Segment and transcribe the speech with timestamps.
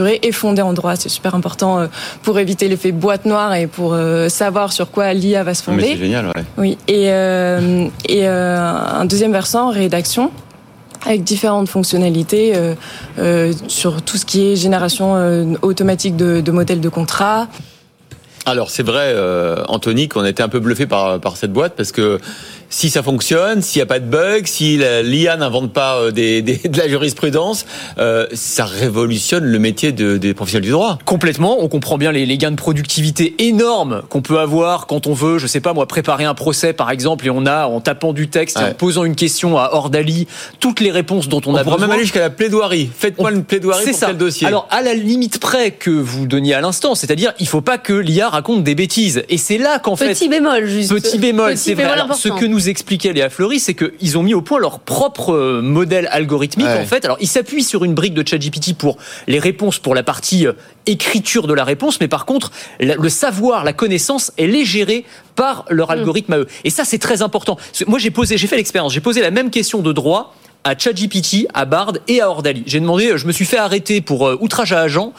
[0.00, 0.96] est fondée en droit.
[0.96, 1.86] C'est super important euh,
[2.22, 5.84] pour éviter l'effet boîte noire et pour euh, savoir sur quoi l'IA va se fonder.
[5.84, 6.44] c'est génial, ouais.
[6.56, 6.78] Oui.
[6.88, 10.30] Et, euh, et un deuxième versant, rédaction
[11.04, 12.52] avec différentes fonctionnalités
[13.66, 17.48] sur tout ce qui est génération automatique de, de modèles de contrats,
[18.46, 19.14] alors c'est vrai,
[19.68, 22.20] Anthony, qu'on a été un peu bluffé par, par cette boîte parce que
[22.72, 26.40] si ça fonctionne, s'il n'y a pas de bug, si l'IA n'invente pas euh, des,
[26.40, 27.66] des, de la jurisprudence,
[27.98, 30.98] euh, ça révolutionne le métier de, des professionnels du droit.
[31.04, 31.58] Complètement.
[31.62, 35.38] On comprend bien les, les gains de productivité énormes qu'on peut avoir quand on veut,
[35.38, 38.28] je sais pas moi, préparer un procès par exemple, et on a en tapant du
[38.28, 40.26] texte, et en posant une question à Ordali,
[40.58, 41.76] toutes les réponses dont on, on a besoin.
[41.76, 42.88] On même aller jusqu'à la plaidoirie.
[42.96, 44.14] Faites-moi une plaidoirie pour ça.
[44.14, 44.46] dossier.
[44.46, 47.92] Alors à la limite près que vous donniez à l'instant, c'est-à-dire il faut pas que
[47.92, 49.24] l'IA raconte des bêtises.
[49.28, 50.90] Et c'est là qu'en fait petit bémol juste.
[50.90, 51.84] Petit bémol, c'est vrai.
[51.84, 54.78] Alors, ce que nous nous expliquait Léa Fleury, c'est qu'ils ont mis au point leur
[54.78, 57.04] propre euh, modèle algorithmique en fait.
[57.04, 60.52] Alors ils s'appuient sur une brique de ChatGPT pour les réponses pour la partie euh,
[60.86, 65.04] écriture de la réponse, mais par contre le savoir, la connaissance, elle est gérée
[65.34, 65.92] par leur mm.
[65.92, 66.46] algorithme à eux.
[66.64, 67.58] Et ça c'est très important.
[67.86, 71.48] Moi j'ai posé, j'ai fait l'expérience, j'ai posé la même question de droit à ChatGPT,
[71.54, 72.62] à Bard et à Ordali.
[72.66, 75.12] J'ai demandé, je me suis fait arrêter pour euh, outrage à agent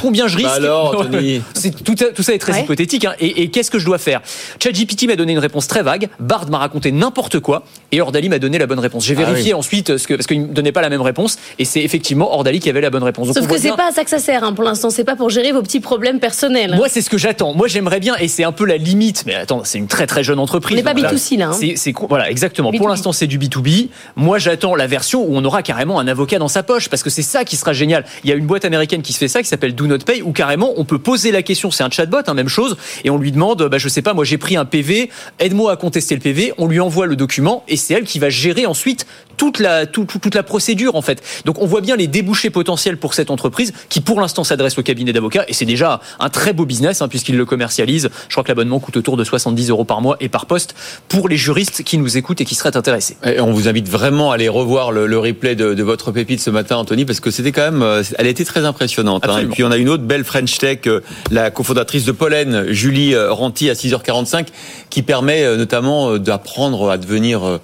[0.00, 1.06] combien je risque bah alors,
[1.54, 3.04] c'est tout, tout, ça est très hypothétique.
[3.04, 3.14] Hein.
[3.20, 4.20] Et, et qu'est-ce que je dois faire?
[4.62, 6.08] ChatGPT m'a donné une réponse très vague.
[6.18, 7.64] Bard m'a raconté n'importe quoi.
[7.90, 9.04] Et Ordali m'a donné la bonne réponse.
[9.04, 11.38] J'ai ah vérifié ensuite ce que, parce qu'il me donnait pas la même réponse.
[11.58, 13.32] Et c'est effectivement Ordali qui avait la bonne réponse.
[13.32, 14.44] Sauf que c'est pas à ça que ça sert.
[14.44, 16.74] Hein, pour l'instant, c'est pas pour gérer vos petits problèmes personnels.
[16.76, 17.54] Moi, c'est ce que j'attends.
[17.54, 18.16] Moi, j'aimerais bien.
[18.16, 19.24] Et c'est un peu la limite.
[19.26, 20.74] Mais attends, c'est une très très jeune entreprise.
[20.74, 21.48] On n'est pas B2C là.
[21.48, 21.74] Hein.
[21.76, 22.72] C'est voilà exactement.
[22.72, 23.88] Pour l'instant, c'est du B2B.
[24.16, 27.10] Moi, j'attends la version où on aura carrément un avocat dans sa poche parce que
[27.10, 28.04] c'est ça qui sera génial.
[28.24, 30.22] Il y a une boîte américaine qui se fait ça qui s'appelle Do Not Pay
[30.22, 33.18] ou carrément on peut poser la question, c'est un chatbot, hein, même chose, et on
[33.18, 36.20] lui demande, bah, je sais pas, moi j'ai pris un PV, aide-moi à contester le
[36.20, 39.86] PV, on lui envoie le document, et c'est elle qui va gérer ensuite toute la,
[39.86, 41.22] toute la procédure en fait.
[41.44, 44.82] Donc on voit bien les débouchés potentiels pour cette entreprise qui pour l'instant s'adresse au
[44.82, 48.10] cabinet d'avocats et c'est déjà un très beau business hein, puisqu'il le commercialise.
[48.28, 50.74] Je crois que l'abonnement coûte autour de 70 euros par mois et par poste
[51.08, 53.16] pour les juristes qui nous écoutent et qui seraient intéressés.
[53.24, 56.76] Et on vous invite vraiment à aller revoir le, replay de, votre pépite ce matin,
[56.76, 59.26] Anthony, parce que c'était quand même, euh, elle était très impressionnante.
[59.26, 59.40] Hein.
[59.40, 61.00] Et puis on a une autre belle French Tech, euh,
[61.30, 64.46] la cofondatrice de Pollen, Julie euh, Ranty à 6h45,
[64.90, 67.60] qui permet notamment d'apprendre à devenir un,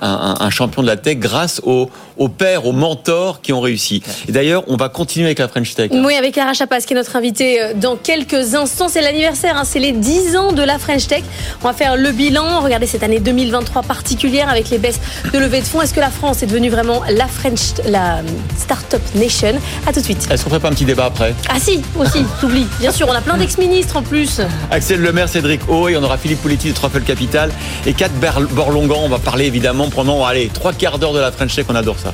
[0.00, 4.02] un, un champion de la tech grâce au aux pères, aux mentors qui ont réussi.
[4.28, 5.90] Et d'ailleurs, on va continuer avec la French Tech.
[5.92, 8.88] Oui, avec Clara Chapas qui est notre invité euh, dans quelques instants.
[8.88, 11.22] C'est l'anniversaire, hein, c'est les 10 ans de la French Tech.
[11.62, 12.60] On va faire le bilan.
[12.60, 15.00] Regardez cette année 2023 particulière avec les baisses
[15.32, 15.80] de levée de fonds.
[15.80, 18.20] Est-ce que la France est devenue vraiment la French, la
[18.56, 19.54] Startup Nation?
[19.86, 20.26] À tout de suite.
[20.30, 21.34] Est-ce qu'on ferait pas un petit débat après?
[21.48, 22.66] Ah si, aussi, t'oublies.
[22.78, 24.40] Bien sûr, on a plein d'ex-ministres en plus.
[24.70, 27.50] Axel Lemaire, Cédric O, et on aura Philippe Pouletti de Truffle Capital
[27.86, 28.10] et Kat
[28.50, 29.00] Borlongan.
[29.04, 31.66] On va parler évidemment pendant allez, trois quarts d'heure de la French Tech.
[31.68, 32.12] On adore ça.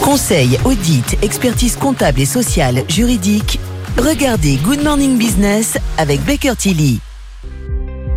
[0.00, 3.58] Conseil, audit, expertise comptable et sociale, juridique.
[3.98, 7.00] Regardez Good Morning Business avec Baker Tilly.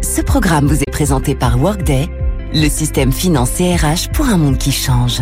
[0.02, 2.08] Ce programme vous est présenté par Workday,
[2.54, 5.22] le système financier RH pour un monde qui change.